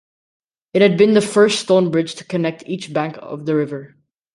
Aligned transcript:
It 0.73 0.81
had 0.81 0.97
been 0.97 1.13
the 1.13 1.21
first 1.21 1.59
stone 1.59 1.91
bridge 1.91 2.15
to 2.15 2.23
connect 2.23 2.65
each 2.67 2.91
bank 2.91 3.17
of 3.21 3.45
the 3.45 3.55
river. 3.55 3.97